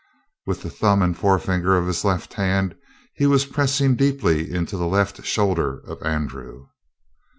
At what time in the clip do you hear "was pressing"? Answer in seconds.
3.27-3.95